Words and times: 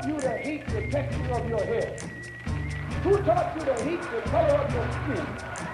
Taught 0.00 0.08
you 0.08 0.20
to 0.20 0.36
hate 0.38 0.66
the 0.68 0.82
texture 0.88 1.32
of 1.32 1.48
your 1.48 1.62
hair? 1.64 1.96
Who 3.02 3.18
taught 3.22 3.54
you 3.56 3.64
to 3.66 3.84
hate 3.84 4.02
the 4.02 4.30
color 4.30 4.56
of 4.56 4.72
your 4.72 4.92
skin 4.92 5.26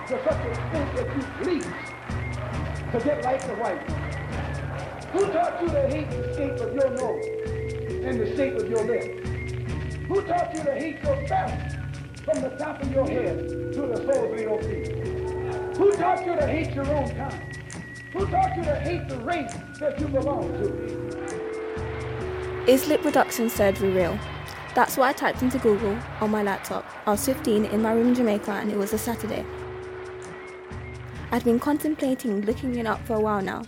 to 0.08 0.24
such 0.24 0.44
an 0.44 0.50
extent 0.50 0.96
that 0.96 1.16
you 1.16 1.44
bleach 1.44 1.62
to 2.92 3.00
get 3.04 3.22
like 3.22 3.46
the 3.46 3.54
white? 3.54 3.90
Who 5.12 5.32
taught 5.32 5.62
you 5.62 5.68
to 5.68 5.88
hate 5.88 6.10
the 6.10 6.34
shape 6.34 6.60
of 6.60 6.74
your 6.74 6.90
nose 6.90 7.24
and 8.04 8.20
the 8.20 8.36
shape 8.36 8.56
of 8.56 8.68
your 8.68 8.84
lips? 8.84 9.06
Who 10.08 10.22
taught 10.22 10.54
you 10.54 10.64
to 10.64 10.74
hate 10.74 11.02
your 11.04 11.28
back 11.28 11.70
from 12.24 12.42
the 12.42 12.50
top 12.58 12.82
of 12.82 12.92
your 12.92 13.06
head 13.06 13.48
to 13.48 13.80
the 13.80 13.96
soles 13.96 14.32
of 14.32 14.40
your 14.40 14.62
feet? 14.62 15.76
Who 15.76 15.92
taught 15.92 16.26
you 16.26 16.34
to 16.34 16.46
hate 16.46 16.74
your 16.74 16.86
own 16.86 17.08
kind? 17.10 17.58
Who 18.12 18.26
taught 18.26 18.56
you 18.56 18.64
to 18.64 18.74
hate 18.76 19.08
the 19.08 19.18
race 19.18 19.54
that 19.78 20.00
you 20.00 20.08
belong 20.08 20.52
to? 20.54 21.15
Is 22.66 22.88
lip 22.88 23.04
reduction 23.04 23.48
surgery 23.48 23.90
real? 23.90 24.18
That's 24.74 24.96
what 24.96 25.08
I 25.08 25.12
typed 25.12 25.40
into 25.40 25.56
Google 25.58 25.96
on 26.20 26.32
my 26.32 26.42
laptop. 26.42 26.84
I 27.06 27.12
was 27.12 27.24
15 27.24 27.66
in 27.66 27.80
my 27.80 27.92
room 27.92 28.08
in 28.08 28.14
Jamaica 28.16 28.50
and 28.50 28.72
it 28.72 28.76
was 28.76 28.92
a 28.92 28.98
Saturday. 28.98 29.44
I'd 31.30 31.44
been 31.44 31.60
contemplating 31.60 32.40
looking 32.40 32.74
it 32.74 32.84
up 32.84 33.00
for 33.06 33.14
a 33.14 33.20
while 33.20 33.40
now. 33.40 33.62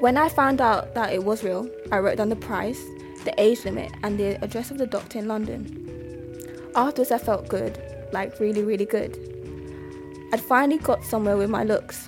When 0.00 0.16
I 0.16 0.30
found 0.30 0.62
out 0.62 0.94
that 0.94 1.12
it 1.12 1.22
was 1.22 1.44
real, 1.44 1.68
I 1.92 1.98
wrote 1.98 2.16
down 2.16 2.30
the 2.30 2.36
price, 2.36 2.82
the 3.24 3.34
age 3.36 3.66
limit, 3.66 3.92
and 4.02 4.18
the 4.18 4.42
address 4.42 4.70
of 4.70 4.78
the 4.78 4.86
doctor 4.86 5.18
in 5.18 5.28
London. 5.28 6.70
Afterwards, 6.74 7.12
I 7.12 7.18
felt 7.18 7.48
good, 7.48 7.78
like 8.12 8.40
really, 8.40 8.62
really 8.62 8.86
good. 8.86 9.18
I'd 10.32 10.40
finally 10.40 10.78
got 10.78 11.04
somewhere 11.04 11.36
with 11.36 11.50
my 11.50 11.64
looks. 11.64 12.05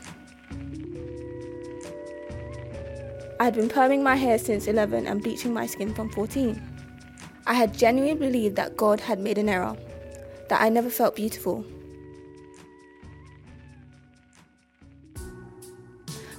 I'd 3.48 3.54
been 3.54 3.70
perming 3.70 4.02
my 4.02 4.14
hair 4.14 4.36
since 4.36 4.66
11 4.66 5.06
and 5.06 5.22
bleaching 5.22 5.54
my 5.54 5.64
skin 5.64 5.94
from 5.94 6.10
14. 6.10 6.60
I 7.46 7.54
had 7.54 7.72
genuinely 7.72 8.14
believed 8.14 8.56
that 8.56 8.76
God 8.76 9.00
had 9.00 9.18
made 9.18 9.38
an 9.38 9.48
error, 9.48 9.74
that 10.50 10.60
I 10.60 10.68
never 10.68 10.90
felt 10.90 11.16
beautiful. 11.16 11.64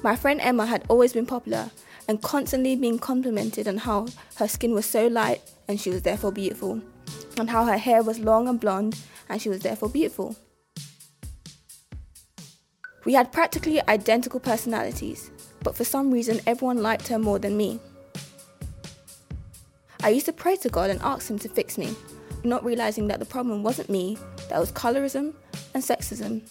My 0.03 0.15
friend 0.15 0.39
Emma 0.39 0.67
had 0.67 0.83
always 0.87 1.13
been 1.13 1.25
popular 1.25 1.71
and 2.07 2.21
constantly 2.21 2.75
being 2.75 2.99
complimented 2.99 3.67
on 3.67 3.77
how 3.77 4.05
her 4.35 4.47
skin 4.47 4.75
was 4.75 4.85
so 4.85 5.07
light 5.07 5.41
and 5.67 5.81
she 5.81 5.89
was 5.89 6.03
therefore 6.03 6.31
beautiful, 6.31 6.79
and 7.39 7.49
how 7.49 7.65
her 7.65 7.79
hair 7.79 8.03
was 8.03 8.19
long 8.19 8.47
and 8.47 8.59
blonde 8.59 8.95
and 9.29 9.41
she 9.41 9.49
was 9.49 9.61
therefore 9.61 9.89
beautiful. 9.89 10.35
We 13.03 13.13
had 13.13 13.31
practically 13.31 13.81
identical 13.87 14.39
personalities, 14.39 15.31
but 15.69 15.77
for 15.77 15.83
some 15.83 16.09
reason 16.09 16.41
everyone 16.47 16.81
liked 16.81 17.09
her 17.09 17.19
more 17.19 17.37
than 17.37 17.55
me. 17.55 17.79
I 20.01 20.09
used 20.09 20.25
to 20.25 20.33
pray 20.33 20.55
to 20.55 20.69
God 20.69 20.89
and 20.89 20.99
ask 21.03 21.29
Him 21.29 21.37
to 21.37 21.47
fix 21.47 21.77
me, 21.77 21.95
not 22.43 22.65
realizing 22.65 23.07
that 23.09 23.19
the 23.19 23.25
problem 23.27 23.61
wasn't 23.61 23.87
me, 23.87 24.17
that 24.49 24.59
was 24.59 24.71
colorism 24.71 25.35
and 25.75 25.83
sexism. 25.83 26.41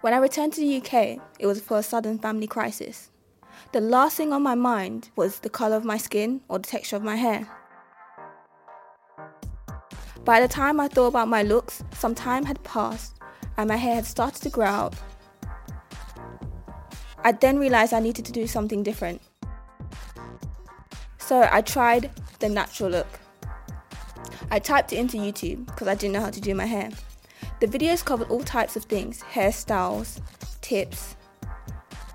When 0.00 0.12
I 0.12 0.16
returned 0.16 0.52
to 0.54 0.60
the 0.60 0.78
UK, 0.78 1.20
it 1.38 1.46
was 1.46 1.60
for 1.60 1.78
a 1.78 1.84
sudden 1.84 2.18
family 2.18 2.48
crisis. 2.48 3.10
The 3.70 3.80
last 3.80 4.16
thing 4.16 4.32
on 4.32 4.42
my 4.42 4.56
mind 4.56 5.10
was 5.14 5.38
the 5.38 5.50
colour 5.50 5.76
of 5.76 5.84
my 5.84 5.98
skin 5.98 6.40
or 6.48 6.58
the 6.58 6.66
texture 6.66 6.96
of 6.96 7.04
my 7.04 7.14
hair. 7.14 7.46
By 10.24 10.40
the 10.40 10.48
time 10.48 10.80
I 10.80 10.88
thought 10.88 11.06
about 11.14 11.28
my 11.28 11.44
looks, 11.44 11.84
some 11.92 12.16
time 12.16 12.44
had 12.44 12.60
passed 12.64 13.15
and 13.56 13.68
my 13.68 13.76
hair 13.76 13.96
had 13.96 14.06
started 14.06 14.42
to 14.42 14.50
grow 14.50 14.66
out. 14.66 14.94
I 17.24 17.32
then 17.32 17.58
realised 17.58 17.92
I 17.92 18.00
needed 18.00 18.24
to 18.26 18.32
do 18.32 18.46
something 18.46 18.82
different. 18.82 19.20
So 21.18 21.48
I 21.50 21.60
tried 21.60 22.10
the 22.38 22.48
natural 22.48 22.90
look. 22.90 23.08
I 24.50 24.58
typed 24.58 24.92
it 24.92 24.98
into 24.98 25.16
YouTube 25.16 25.66
because 25.66 25.88
I 25.88 25.94
didn't 25.94 26.12
know 26.12 26.20
how 26.20 26.30
to 26.30 26.40
do 26.40 26.54
my 26.54 26.66
hair. 26.66 26.90
The 27.60 27.66
videos 27.66 28.04
covered 28.04 28.28
all 28.28 28.44
types 28.44 28.76
of 28.76 28.84
things 28.84 29.22
hairstyles, 29.22 30.20
tips, 30.60 31.16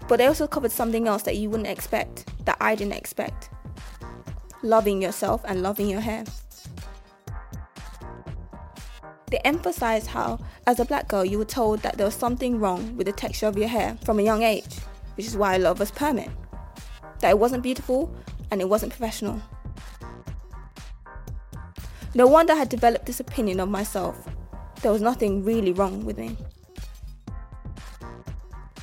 but 0.07 0.17
they 0.17 0.27
also 0.27 0.47
covered 0.47 0.71
something 0.71 1.07
else 1.07 1.23
that 1.23 1.37
you 1.37 1.49
wouldn't 1.49 1.67
expect, 1.67 2.25
that 2.45 2.57
I 2.61 2.75
didn't 2.75 2.93
expect 2.93 3.49
loving 4.63 5.01
yourself 5.01 5.41
and 5.45 5.63
loving 5.63 5.89
your 5.89 6.01
hair. 6.01 6.23
They 9.31 9.39
emphasized 9.39 10.07
how, 10.07 10.39
as 10.67 10.81
a 10.81 10.85
black 10.85 11.07
girl, 11.07 11.23
you 11.23 11.37
were 11.37 11.45
told 11.45 11.79
that 11.83 11.97
there 11.97 12.05
was 12.05 12.15
something 12.15 12.59
wrong 12.59 12.97
with 12.97 13.07
the 13.07 13.13
texture 13.13 13.47
of 13.47 13.57
your 13.57 13.69
hair 13.69 13.97
from 14.03 14.19
a 14.19 14.23
young 14.23 14.43
age, 14.43 14.75
which 15.15 15.25
is 15.25 15.37
why 15.37 15.55
a 15.55 15.59
lot 15.59 15.71
of 15.71 15.79
us 15.79 15.89
perm 15.89 16.19
it. 16.19 16.29
That 17.19 17.29
it 17.29 17.39
wasn't 17.39 17.63
beautiful 17.63 18.13
and 18.51 18.59
it 18.59 18.67
wasn't 18.67 18.91
professional. 18.91 19.41
No 22.13 22.27
wonder 22.27 22.51
I 22.51 22.57
had 22.57 22.67
developed 22.67 23.05
this 23.05 23.21
opinion 23.21 23.61
of 23.61 23.69
myself. 23.69 24.27
There 24.81 24.91
was 24.91 25.01
nothing 25.01 25.45
really 25.45 25.71
wrong 25.71 26.03
with 26.03 26.17
me. 26.17 26.35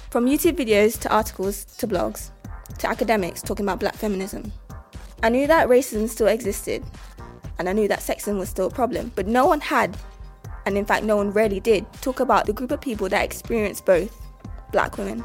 From 0.08 0.24
YouTube 0.24 0.56
videos 0.56 0.98
to 1.00 1.12
articles 1.12 1.66
to 1.76 1.86
blogs 1.86 2.30
to 2.78 2.88
academics 2.88 3.42
talking 3.42 3.66
about 3.66 3.80
black 3.80 3.96
feminism, 3.96 4.50
I 5.22 5.28
knew 5.28 5.46
that 5.46 5.68
racism 5.68 6.08
still 6.08 6.28
existed 6.28 6.82
and 7.58 7.68
I 7.68 7.74
knew 7.74 7.88
that 7.88 7.98
sexism 7.98 8.38
was 8.38 8.48
still 8.48 8.68
a 8.68 8.70
problem, 8.70 9.12
but 9.14 9.26
no 9.26 9.44
one 9.44 9.60
had 9.60 9.94
and 10.68 10.76
in 10.76 10.84
fact 10.84 11.02
no 11.02 11.16
one 11.16 11.32
really 11.32 11.60
did, 11.60 11.90
talk 12.02 12.20
about 12.20 12.44
the 12.44 12.52
group 12.52 12.70
of 12.70 12.78
people 12.78 13.08
that 13.08 13.24
experienced 13.24 13.86
both 13.86 14.14
black 14.70 14.98
women. 14.98 15.24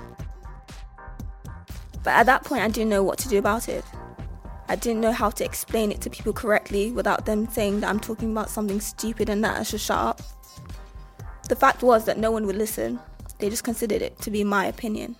But 2.01 2.11
at 2.11 2.25
that 2.27 2.45
point, 2.45 2.63
I 2.63 2.69
didn't 2.69 2.89
know 2.89 3.03
what 3.03 3.17
to 3.19 3.27
do 3.27 3.37
about 3.37 3.67
it. 3.67 3.83
I 4.69 4.77
didn't 4.77 5.01
know 5.01 5.11
how 5.11 5.29
to 5.31 5.43
explain 5.43 5.91
it 5.91 5.99
to 6.01 6.09
people 6.09 6.31
correctly 6.31 6.93
without 6.93 7.25
them 7.25 7.49
saying 7.49 7.81
that 7.81 7.89
I'm 7.89 7.99
talking 7.99 8.31
about 8.31 8.49
something 8.49 8.79
stupid 8.79 9.27
and 9.27 9.43
that 9.43 9.59
I 9.59 9.63
should 9.63 9.81
shut 9.81 9.97
up. 9.97 10.21
The 11.49 11.57
fact 11.57 11.83
was 11.83 12.05
that 12.05 12.17
no 12.17 12.31
one 12.31 12.45
would 12.45 12.55
listen, 12.55 12.97
they 13.39 13.49
just 13.49 13.65
considered 13.65 14.01
it 14.01 14.17
to 14.21 14.31
be 14.31 14.45
my 14.45 14.67
opinion. 14.67 15.17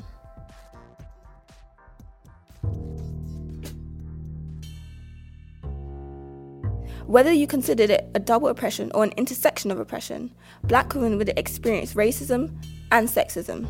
Whether 7.13 7.31
you 7.31 7.46
considered 7.46 7.91
it 7.91 8.09
a 8.16 8.19
double 8.19 8.47
oppression 8.47 8.91
or 8.96 9.03
an 9.03 9.13
intersection 9.18 9.69
of 9.69 9.79
oppression, 9.79 10.34
black 10.63 10.96
women 10.96 11.19
would 11.19 11.31
experience 11.38 11.94
racism 11.94 12.59
and 12.91 13.07
sexism. 13.07 13.69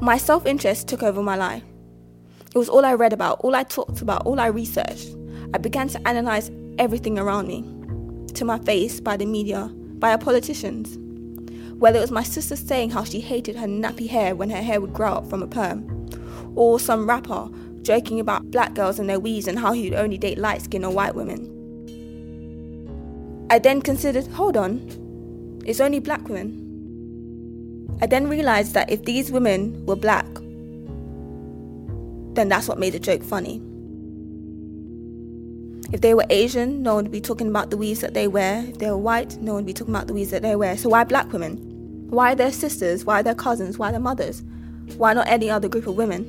My 0.00 0.18
self 0.18 0.46
interest 0.46 0.86
took 0.86 1.02
over 1.02 1.20
my 1.20 1.34
life. 1.34 1.64
It 2.54 2.56
was 2.56 2.68
all 2.68 2.84
I 2.84 2.94
read 2.94 3.12
about, 3.12 3.40
all 3.40 3.56
I 3.56 3.64
talked 3.64 4.02
about, 4.02 4.24
all 4.24 4.38
I 4.38 4.46
researched. 4.46 5.16
I 5.52 5.58
began 5.58 5.88
to 5.88 6.06
analyze 6.06 6.52
everything 6.78 7.18
around 7.18 7.48
me 7.48 7.64
to 8.34 8.44
my 8.44 8.60
face 8.60 9.00
by 9.00 9.16
the 9.16 9.26
media, 9.26 9.68
by 9.98 10.12
our 10.12 10.18
politicians. 10.18 10.96
Whether 11.80 11.98
it 11.98 12.02
was 12.02 12.12
my 12.12 12.22
sister 12.22 12.54
saying 12.54 12.90
how 12.90 13.02
she 13.02 13.18
hated 13.18 13.56
her 13.56 13.66
nappy 13.66 14.08
hair 14.08 14.36
when 14.36 14.50
her 14.50 14.62
hair 14.62 14.80
would 14.80 14.94
grow 14.94 15.14
up 15.14 15.28
from 15.28 15.42
a 15.42 15.48
perm, 15.48 16.08
or 16.54 16.78
some 16.78 17.08
rapper 17.08 17.48
joking 17.82 18.20
about 18.20 18.48
black 18.52 18.74
girls 18.74 19.00
and 19.00 19.10
their 19.10 19.18
weaves 19.18 19.48
and 19.48 19.58
how 19.58 19.72
he'd 19.72 19.92
only 19.92 20.18
date 20.18 20.38
light 20.38 20.62
skinned 20.62 20.84
or 20.84 20.92
white 20.92 21.16
women. 21.16 21.57
I 23.50 23.58
then 23.58 23.80
considered 23.80 24.26
hold 24.26 24.56
on, 24.56 25.62
it's 25.64 25.80
only 25.80 26.00
black 26.00 26.28
women. 26.28 26.64
I 28.00 28.06
then 28.06 28.28
realized 28.28 28.74
that 28.74 28.90
if 28.90 29.04
these 29.04 29.32
women 29.32 29.84
were 29.86 29.96
black, 29.96 30.26
then 32.34 32.48
that's 32.48 32.68
what 32.68 32.78
made 32.78 32.92
the 32.92 32.98
joke 32.98 33.22
funny. 33.22 33.62
If 35.90 36.02
they 36.02 36.12
were 36.12 36.26
Asian, 36.28 36.82
no 36.82 36.96
one 36.96 37.04
would 37.04 37.12
be 37.12 37.20
talking 37.20 37.48
about 37.48 37.70
the 37.70 37.78
weaves 37.78 38.00
that 38.00 38.12
they 38.12 38.28
wear. 38.28 38.64
If 38.68 38.78
they 38.78 38.90
were 38.90 38.98
white, 38.98 39.38
no 39.38 39.54
one 39.54 39.64
would 39.64 39.66
be 39.66 39.72
talking 39.72 39.94
about 39.94 40.06
the 40.06 40.12
weaves 40.12 40.30
that 40.30 40.42
they 40.42 40.54
wear. 40.54 40.76
So 40.76 40.90
why 40.90 41.04
black 41.04 41.32
women? 41.32 41.56
Why 42.10 42.34
their 42.34 42.52
sisters? 42.52 43.06
Why 43.06 43.22
their 43.22 43.34
cousins? 43.34 43.78
Why 43.78 43.90
their 43.90 44.00
mothers? 44.00 44.42
Why 44.98 45.14
not 45.14 45.26
any 45.26 45.48
other 45.48 45.68
group 45.68 45.86
of 45.86 45.96
women? 45.96 46.26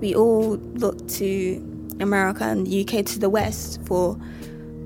We 0.00 0.14
all 0.14 0.56
look 0.74 1.08
to 1.08 1.96
America 2.00 2.44
and 2.44 2.66
the 2.66 2.82
UK 2.82 3.06
to 3.06 3.18
the 3.18 3.30
West 3.30 3.80
for 3.86 4.18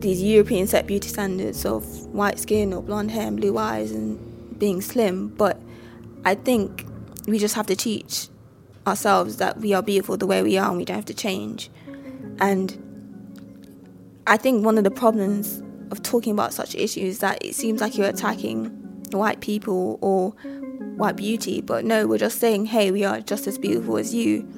these 0.00 0.23
European 0.23 0.67
set 0.67 0.87
beauty 0.87 1.08
standards 1.08 1.64
of 1.64 1.85
white 2.06 2.38
skin 2.38 2.73
or 2.73 2.82
blonde 2.82 3.11
hair 3.11 3.26
and 3.26 3.37
blue 3.37 3.56
eyes 3.58 3.91
and 3.91 4.58
being 4.58 4.81
slim. 4.81 5.29
But 5.29 5.61
I 6.25 6.35
think 6.35 6.87
we 7.26 7.38
just 7.38 7.55
have 7.55 7.67
to 7.67 7.76
teach 7.76 8.29
ourselves 8.87 9.37
that 9.38 9.58
we 9.58 9.73
are 9.73 9.82
beautiful 9.82 10.17
the 10.17 10.26
way 10.26 10.43
we 10.43 10.58
are 10.58 10.69
and 10.69 10.76
we 10.76 10.85
don't 10.85 10.96
have 10.96 11.05
to 11.06 11.14
change. 11.14 11.70
And 12.38 12.81
I 14.26 14.37
think 14.37 14.64
one 14.64 14.79
of 14.79 14.85
the 14.85 14.91
problems 14.91 15.62
of 15.91 16.02
talking 16.02 16.32
about 16.32 16.52
such 16.52 16.75
issues 16.75 17.14
is 17.14 17.19
that 17.20 17.44
it 17.44 17.55
seems 17.55 17.81
like 17.81 17.96
you're 17.96 18.08
attacking 18.08 18.67
white 19.12 19.41
people 19.41 19.99
or 20.00 20.31
white 20.96 21.17
beauty, 21.17 21.61
but 21.61 21.85
no, 21.85 22.06
we're 22.06 22.19
just 22.19 22.38
saying, 22.38 22.67
hey, 22.67 22.91
we 22.91 23.05
are 23.05 23.20
just 23.20 23.46
as 23.46 23.58
beautiful 23.58 23.96
as 23.96 24.14
you. 24.14 24.49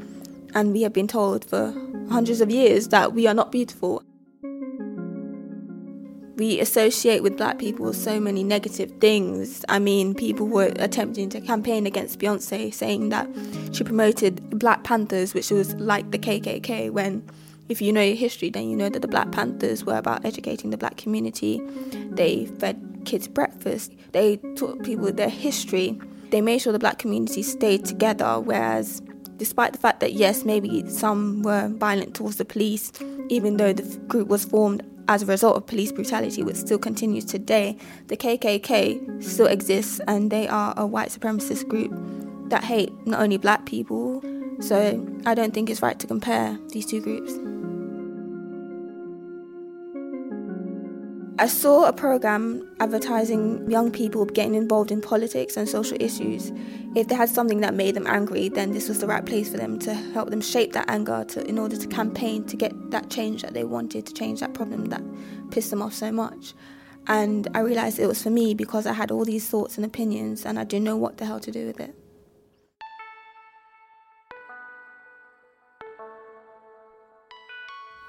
And 0.54 0.72
we 0.72 0.82
have 0.82 0.92
been 0.92 1.08
told 1.08 1.44
for 1.44 1.74
hundreds 2.10 2.40
of 2.40 2.50
years 2.50 2.88
that 2.88 3.12
we 3.12 3.26
are 3.26 3.34
not 3.34 3.52
beautiful. 3.52 4.02
We 6.36 6.60
associate 6.60 7.22
with 7.22 7.38
black 7.38 7.58
people 7.58 7.92
so 7.94 8.20
many 8.20 8.44
negative 8.44 8.92
things. 9.00 9.64
I 9.70 9.78
mean, 9.78 10.14
people 10.14 10.46
were 10.46 10.72
attempting 10.76 11.30
to 11.30 11.40
campaign 11.40 11.86
against 11.86 12.18
Beyonce, 12.18 12.72
saying 12.72 13.08
that 13.08 13.26
she 13.72 13.84
promoted 13.84 14.58
Black 14.58 14.84
Panthers, 14.84 15.32
which 15.32 15.50
was 15.50 15.74
like 15.76 16.10
the 16.10 16.18
KKK, 16.18 16.90
when 16.90 17.26
if 17.68 17.80
you 17.80 17.92
know 17.92 18.02
your 18.02 18.16
history, 18.16 18.50
then 18.50 18.68
you 18.68 18.76
know 18.76 18.88
that 18.88 19.00
the 19.00 19.08
Black 19.08 19.32
Panthers 19.32 19.84
were 19.84 19.96
about 19.96 20.24
educating 20.24 20.70
the 20.70 20.76
black 20.76 20.96
community. 20.96 21.60
They 22.10 22.46
fed 22.46 23.02
kids 23.06 23.28
breakfast, 23.28 23.92
they 24.12 24.36
taught 24.56 24.82
people 24.82 25.10
their 25.12 25.28
history, 25.28 25.98
they 26.30 26.40
made 26.40 26.58
sure 26.58 26.72
the 26.72 26.78
black 26.78 26.98
community 26.98 27.42
stayed 27.42 27.84
together, 27.84 28.40
whereas 28.40 29.00
despite 29.36 29.72
the 29.72 29.78
fact 29.78 30.00
that 30.00 30.12
yes, 30.12 30.44
maybe 30.44 30.88
some 30.88 31.42
were 31.42 31.68
violent 31.68 32.14
towards 32.14 32.36
the 32.36 32.44
police, 32.44 32.92
even 33.28 33.56
though 33.56 33.72
the 33.72 33.82
group 34.06 34.28
was 34.28 34.44
formed 34.44 34.82
as 35.08 35.22
a 35.22 35.26
result 35.26 35.56
of 35.56 35.66
police 35.66 35.92
brutality, 35.92 36.42
which 36.42 36.56
still 36.56 36.78
continues 36.78 37.24
today, 37.24 37.76
the 38.08 38.16
KKK 38.16 39.22
still 39.22 39.46
exists 39.46 40.00
and 40.06 40.30
they 40.30 40.48
are 40.48 40.74
a 40.76 40.86
white 40.86 41.10
supremacist 41.10 41.68
group 41.68 41.92
that 42.50 42.64
hate 42.64 42.92
not 43.06 43.20
only 43.20 43.36
black 43.36 43.66
people. 43.66 44.22
So 44.60 45.06
I 45.26 45.34
don't 45.34 45.52
think 45.52 45.70
it's 45.70 45.82
right 45.82 45.98
to 45.98 46.06
compare 46.06 46.58
these 46.68 46.86
two 46.86 47.00
groups. 47.00 47.32
I 51.38 51.48
saw 51.48 51.84
a 51.84 51.92
program 51.92 52.66
advertising 52.80 53.70
young 53.70 53.90
people 53.90 54.24
getting 54.24 54.54
involved 54.54 54.90
in 54.90 55.02
politics 55.02 55.58
and 55.58 55.68
social 55.68 55.98
issues. 56.00 56.50
If 56.94 57.08
they 57.08 57.14
had 57.14 57.28
something 57.28 57.60
that 57.60 57.74
made 57.74 57.94
them 57.94 58.06
angry, 58.06 58.48
then 58.48 58.72
this 58.72 58.88
was 58.88 59.00
the 59.00 59.06
right 59.06 59.24
place 59.24 59.50
for 59.50 59.58
them 59.58 59.78
to 59.80 59.92
help 59.92 60.30
them 60.30 60.40
shape 60.40 60.72
that 60.72 60.88
anger 60.88 61.26
to, 61.28 61.46
in 61.46 61.58
order 61.58 61.76
to 61.76 61.86
campaign 61.88 62.44
to 62.44 62.56
get 62.56 62.72
that 62.90 63.10
change 63.10 63.42
that 63.42 63.52
they 63.52 63.64
wanted, 63.64 64.06
to 64.06 64.14
change 64.14 64.40
that 64.40 64.54
problem 64.54 64.86
that 64.86 65.02
pissed 65.50 65.68
them 65.68 65.82
off 65.82 65.92
so 65.92 66.10
much. 66.10 66.54
And 67.06 67.48
I 67.54 67.60
realized 67.60 67.98
it 67.98 68.06
was 68.06 68.22
for 68.22 68.30
me 68.30 68.54
because 68.54 68.86
I 68.86 68.94
had 68.94 69.10
all 69.10 69.26
these 69.26 69.46
thoughts 69.46 69.76
and 69.76 69.84
opinions 69.84 70.46
and 70.46 70.58
I 70.58 70.64
didn't 70.64 70.86
know 70.86 70.96
what 70.96 71.18
the 71.18 71.26
hell 71.26 71.40
to 71.40 71.50
do 71.50 71.66
with 71.66 71.80
it. 71.80 71.94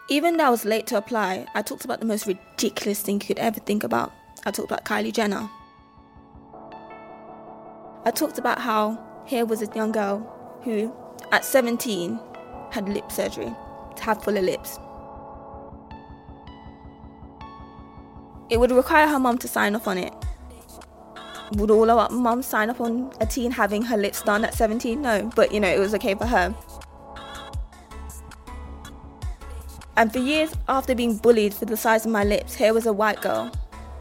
Even 0.09 0.37
though 0.37 0.45
I 0.45 0.49
was 0.49 0.63
late 0.63 0.87
to 0.87 0.97
apply, 0.97 1.45
I 1.53 1.61
talked 1.61 1.83
about 1.83 1.99
the 1.99 2.05
most 2.05 2.27
ridiculous 2.27 3.01
thing 3.01 3.15
you 3.15 3.27
could 3.27 3.39
ever 3.39 3.59
think 3.59 3.83
about. 3.83 4.13
I 4.45 4.51
talked 4.51 4.71
about 4.71 4.85
Kylie 4.85 5.11
Jenner. 5.11 5.49
I 8.05 8.11
talked 8.11 8.37
about 8.37 8.59
how 8.59 8.97
here 9.25 9.45
was 9.45 9.61
a 9.61 9.67
young 9.75 9.91
girl 9.91 10.19
who, 10.63 10.93
at 11.33 11.43
17, 11.43 12.17
had 12.71 12.87
lip 12.87 13.11
surgery 13.11 13.53
to 13.97 14.03
have 14.03 14.23
fuller 14.23 14.41
lips. 14.41 14.79
It 18.49 18.61
would 18.61 18.71
require 18.71 19.07
her 19.07 19.19
mum 19.19 19.37
to 19.39 19.47
sign 19.49 19.75
off 19.75 19.89
on 19.89 19.97
it. 19.97 20.13
Would 21.57 21.69
all 21.69 21.89
of 21.91 21.97
our 21.97 22.09
mums 22.09 22.45
sign 22.45 22.69
up 22.69 22.79
on 22.79 23.11
a 23.19 23.25
teen 23.25 23.51
having 23.51 23.81
her 23.81 23.97
lips 23.97 24.21
done 24.21 24.45
at 24.45 24.53
17? 24.53 25.01
No, 25.01 25.29
but 25.35 25.51
you 25.51 25.59
know, 25.59 25.67
it 25.67 25.79
was 25.79 25.93
okay 25.95 26.15
for 26.15 26.25
her. 26.27 26.55
And 29.97 30.13
for 30.13 30.19
years 30.19 30.53
after 30.69 30.93
being 30.93 31.17
bullied 31.17 31.55
for 31.55 31.65
the 31.65 31.75
size 31.75 32.05
of 32.05 32.11
my 32.11 32.23
lips, 32.23 32.53
here 32.53 32.71
was 32.71 32.85
a 32.85 32.93
white 32.93 33.19
girl 33.19 33.51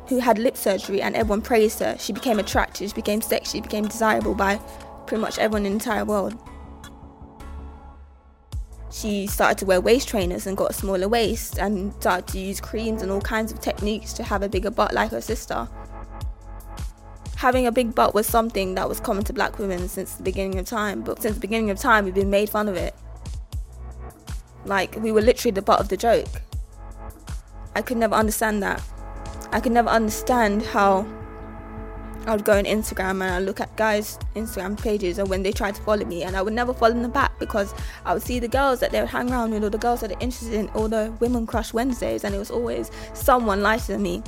who 0.08 0.18
had 0.18 0.38
lip 0.38 0.54
surgery 0.54 1.00
and 1.00 1.16
everyone 1.16 1.40
praised 1.40 1.80
her. 1.80 1.96
She 1.98 2.12
became 2.12 2.38
attractive, 2.38 2.90
she 2.90 2.94
became 2.94 3.22
sexy, 3.22 3.58
she 3.58 3.62
became 3.62 3.88
desirable 3.88 4.34
by 4.34 4.56
pretty 5.06 5.22
much 5.22 5.38
everyone 5.38 5.64
in 5.64 5.72
the 5.72 5.76
entire 5.76 6.04
world. 6.04 6.38
She 8.92 9.26
started 9.26 9.56
to 9.58 9.64
wear 9.64 9.80
waist 9.80 10.06
trainers 10.06 10.46
and 10.46 10.54
got 10.54 10.70
a 10.70 10.74
smaller 10.74 11.08
waist 11.08 11.58
and 11.58 11.94
started 11.94 12.26
to 12.28 12.38
use 12.38 12.60
creams 12.60 13.00
and 13.00 13.10
all 13.10 13.22
kinds 13.22 13.50
of 13.50 13.60
techniques 13.60 14.12
to 14.14 14.22
have 14.22 14.42
a 14.42 14.50
bigger 14.50 14.70
butt 14.70 14.92
like 14.92 15.12
her 15.12 15.22
sister. 15.22 15.66
Having 17.36 17.66
a 17.66 17.72
big 17.72 17.94
butt 17.94 18.14
was 18.14 18.26
something 18.26 18.74
that 18.74 18.86
was 18.86 19.00
common 19.00 19.24
to 19.24 19.32
black 19.32 19.58
women 19.58 19.88
since 19.88 20.14
the 20.16 20.22
beginning 20.22 20.58
of 20.58 20.66
time, 20.66 21.00
but 21.00 21.22
since 21.22 21.36
the 21.36 21.40
beginning 21.40 21.70
of 21.70 21.78
time, 21.78 22.04
we've 22.04 22.14
been 22.14 22.30
made 22.30 22.50
fun 22.50 22.68
of 22.68 22.76
it. 22.76 22.94
Like, 24.66 24.96
we 24.96 25.12
were 25.12 25.22
literally 25.22 25.52
the 25.52 25.62
butt 25.62 25.80
of 25.80 25.88
the 25.88 25.96
joke. 25.96 26.28
I 27.74 27.82
could 27.82 27.96
never 27.96 28.14
understand 28.14 28.62
that. 28.62 28.82
I 29.52 29.60
could 29.60 29.72
never 29.72 29.88
understand 29.88 30.62
how 30.62 31.06
I 32.26 32.32
would 32.32 32.44
go 32.44 32.58
on 32.58 32.64
Instagram 32.64 33.22
and 33.22 33.24
I 33.24 33.38
look 33.38 33.60
at 33.60 33.76
guys' 33.76 34.18
Instagram 34.34 34.80
pages 34.80 35.18
and 35.18 35.28
when 35.28 35.44
they 35.44 35.52
try 35.52 35.70
to 35.70 35.82
follow 35.82 36.04
me 36.04 36.24
and 36.24 36.36
I 36.36 36.42
would 36.42 36.54
never 36.54 36.74
follow 36.74 36.94
them 36.94 37.10
back 37.12 37.38
because 37.38 37.72
I 38.04 38.14
would 38.14 38.22
see 38.22 38.40
the 38.40 38.48
girls 38.48 38.80
that 38.80 38.90
they 38.90 39.00
would 39.00 39.10
hang 39.10 39.30
around 39.30 39.52
with 39.52 39.62
or 39.62 39.70
the 39.70 39.78
girls 39.78 40.00
that 40.00 40.10
are 40.10 40.18
interested 40.20 40.54
in 40.54 40.68
all 40.70 40.88
the 40.88 41.16
women 41.20 41.46
crush 41.46 41.72
Wednesdays 41.72 42.24
and 42.24 42.34
it 42.34 42.38
was 42.38 42.50
always 42.50 42.90
someone 43.14 43.62
nicer 43.62 43.92
than 43.92 44.02
me. 44.02 44.24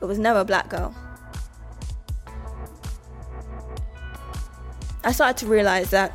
It 0.00 0.06
was 0.06 0.18
never 0.18 0.40
a 0.40 0.44
black 0.44 0.68
girl. 0.70 0.92
I 5.04 5.12
started 5.12 5.36
to 5.38 5.46
realize 5.46 5.90
that 5.90 6.12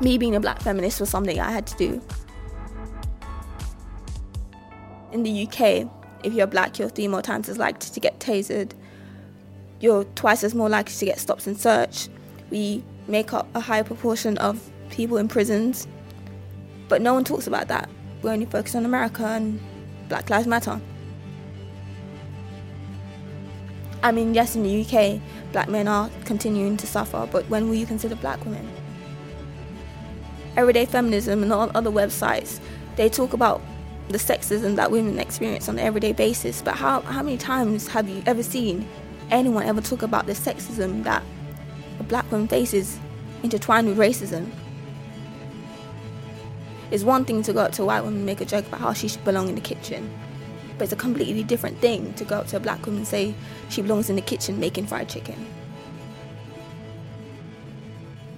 me 0.00 0.16
being 0.16 0.36
a 0.36 0.40
black 0.40 0.62
feminist 0.62 1.00
was 1.00 1.10
something 1.10 1.38
I 1.38 1.50
had 1.50 1.66
to 1.66 1.76
do 1.76 2.02
in 5.12 5.22
the 5.22 5.46
UK, 5.46 5.90
if 6.24 6.32
you're 6.32 6.46
black, 6.46 6.78
you're 6.78 6.88
three 6.88 7.08
more 7.08 7.22
times 7.22 7.48
as 7.48 7.58
likely 7.58 7.90
to 7.90 8.00
get 8.00 8.18
tasered. 8.18 8.72
You're 9.80 10.04
twice 10.04 10.42
as 10.44 10.54
more 10.54 10.68
likely 10.68 10.94
to 10.94 11.04
get 11.04 11.18
stops 11.18 11.46
and 11.46 11.58
search. 11.58 12.08
We 12.50 12.82
make 13.06 13.32
up 13.32 13.48
a 13.54 13.60
higher 13.60 13.84
proportion 13.84 14.36
of 14.38 14.70
people 14.90 15.16
in 15.16 15.28
prisons, 15.28 15.86
but 16.88 17.00
no 17.00 17.14
one 17.14 17.24
talks 17.24 17.46
about 17.46 17.68
that. 17.68 17.88
We 18.22 18.30
only 18.30 18.46
focus 18.46 18.74
on 18.74 18.84
America 18.84 19.24
and 19.24 19.60
Black 20.08 20.28
Lives 20.30 20.46
Matter. 20.46 20.80
I 24.02 24.12
mean, 24.12 24.34
yes, 24.34 24.54
in 24.54 24.62
the 24.62 24.82
UK, 24.82 25.20
black 25.52 25.68
men 25.68 25.88
are 25.88 26.10
continuing 26.24 26.76
to 26.76 26.86
suffer, 26.86 27.28
but 27.30 27.48
when 27.48 27.68
will 27.68 27.74
you 27.74 27.86
consider 27.86 28.14
black 28.14 28.44
women? 28.44 28.68
Everyday 30.56 30.86
feminism 30.86 31.42
and 31.42 31.52
all 31.52 31.70
other 31.74 31.90
websites, 31.90 32.60
they 32.96 33.08
talk 33.08 33.32
about 33.32 33.60
the 34.08 34.18
sexism 34.18 34.76
that 34.76 34.90
women 34.90 35.18
experience 35.18 35.68
on 35.68 35.78
an 35.78 35.84
everyday 35.84 36.12
basis. 36.12 36.62
But 36.62 36.76
how, 36.76 37.00
how 37.02 37.22
many 37.22 37.36
times 37.36 37.88
have 37.88 38.08
you 38.08 38.22
ever 38.26 38.42
seen 38.42 38.88
anyone 39.30 39.64
ever 39.64 39.80
talk 39.80 40.02
about 40.02 40.26
the 40.26 40.32
sexism 40.32 41.04
that 41.04 41.22
a 42.00 42.02
black 42.02 42.30
woman 42.32 42.48
faces 42.48 42.98
intertwined 43.42 43.86
with 43.88 43.98
racism? 43.98 44.50
It's 46.90 47.04
one 47.04 47.26
thing 47.26 47.42
to 47.42 47.52
go 47.52 47.60
up 47.60 47.72
to 47.72 47.82
a 47.82 47.84
white 47.84 48.00
woman 48.00 48.16
and 48.16 48.26
make 48.26 48.40
a 48.40 48.46
joke 48.46 48.66
about 48.66 48.80
how 48.80 48.94
she 48.94 49.08
should 49.08 49.24
belong 49.24 49.50
in 49.50 49.54
the 49.54 49.60
kitchen. 49.60 50.10
But 50.78 50.84
it's 50.84 50.92
a 50.92 50.96
completely 50.96 51.42
different 51.42 51.78
thing 51.80 52.14
to 52.14 52.24
go 52.24 52.38
up 52.38 52.46
to 52.48 52.56
a 52.56 52.60
black 52.60 52.86
woman 52.86 53.00
and 53.00 53.06
say 53.06 53.34
she 53.68 53.82
belongs 53.82 54.08
in 54.08 54.16
the 54.16 54.22
kitchen 54.22 54.58
making 54.58 54.86
fried 54.86 55.08
chicken. 55.08 55.46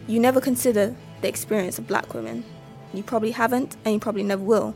You 0.08 0.18
never 0.18 0.40
consider 0.40 0.96
the 1.20 1.28
experience 1.28 1.78
of 1.78 1.86
black 1.86 2.12
women. 2.12 2.44
You 2.92 3.04
probably 3.04 3.30
haven't, 3.30 3.76
and 3.84 3.94
you 3.94 4.00
probably 4.00 4.24
never 4.24 4.42
will 4.42 4.74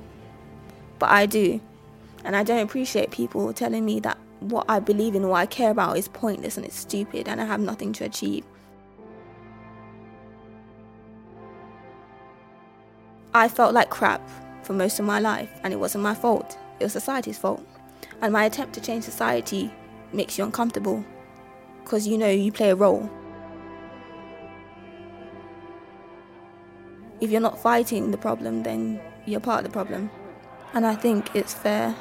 but 0.99 1.11
I 1.11 1.27
do. 1.27 1.61
And 2.25 2.35
I 2.35 2.43
don't 2.43 2.61
appreciate 2.61 3.11
people 3.11 3.53
telling 3.53 3.85
me 3.85 4.01
that 4.01 4.19
what 4.41 4.67
I 4.69 4.81
believe 4.81 5.15
in, 5.15 5.29
what 5.29 5.37
I 5.37 5.47
care 5.47 5.71
about 5.71 5.99
is 5.99 6.09
pointless 6.09 6.57
and 6.57 6.65
it's 6.67 6.77
stupid 6.77 7.29
and 7.29 7.41
I 7.41 7.45
have 7.45 7.61
nothing 7.61 7.93
to 7.95 8.05
achieve. 8.05 8.45
I 13.33 13.49
felt 13.49 13.75
like 13.75 13.91
crap 13.91 14.23
for 14.63 14.75
most 14.75 14.99
of 15.01 15.05
my 15.05 15.19
life 15.19 15.51
and 15.63 15.73
it 15.73 15.77
wasn't 15.77 16.05
my 16.05 16.15
fault. 16.15 16.57
It 16.79 16.85
was 16.85 16.93
society's 16.93 17.39
fault. 17.39 17.67
And 18.23 18.33
my 18.33 18.45
attempt 18.45 18.75
to 18.75 18.81
change 18.81 19.05
society 19.05 19.73
makes 20.13 20.39
you 20.39 20.45
uncomfortable 20.45 21.05
because 21.83 22.07
you 22.07 22.17
know 22.17 22.31
you 22.31 22.53
play 22.53 22.71
a 22.71 22.77
role. 22.77 23.11
If 27.21 27.31
you're 27.31 27.41
not 27.41 27.59
fighting 27.59 28.11
the 28.11 28.19
problem, 28.19 28.63
then 28.63 29.01
you're 29.27 29.41
part 29.41 29.65
of 29.65 29.65
the 29.65 29.73
problem. 29.73 30.11
And 30.75 30.85
I 30.85 30.95
think 30.97 31.35
it's 31.35 31.55
fair 31.55 31.95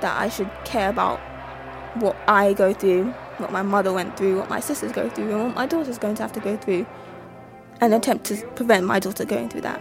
that 0.00 0.20
I 0.20 0.28
should 0.28 0.50
care 0.64 0.90
about 0.90 1.18
what 1.94 2.16
I 2.28 2.52
go 2.52 2.72
through, 2.72 3.12
what 3.38 3.50
my 3.50 3.62
mother 3.62 3.92
went 3.92 4.16
through, 4.16 4.38
what 4.38 4.50
my 4.50 4.60
sisters 4.60 4.92
go 4.92 5.08
through, 5.08 5.32
and 5.32 5.44
what 5.44 5.54
my 5.54 5.66
daughter's 5.66 5.98
going 5.98 6.14
to 6.16 6.22
have 6.22 6.32
to 6.34 6.40
go 6.40 6.56
through, 6.56 6.86
and 7.80 7.94
attempt 7.94 8.26
to 8.26 8.46
prevent 8.48 8.86
my 8.86 9.00
daughter 9.00 9.24
going 9.24 9.48
through 9.48 9.62
that. 9.62 9.80